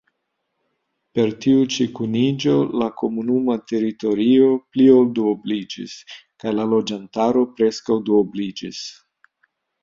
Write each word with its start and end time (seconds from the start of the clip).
Per 1.17 1.33
tiu-ĉi 1.43 1.85
kuniĝo 1.99 2.55
la 2.83 2.87
komunuma 3.01 3.57
teritorio 3.73 4.47
pli 4.71 4.87
ol 4.95 5.05
duobliĝis 5.21 5.95
kaj 6.45 6.55
la 6.57 6.67
loĝantaro 6.73 7.45
preskaŭ 7.61 8.01
duobliĝis. 8.11 8.83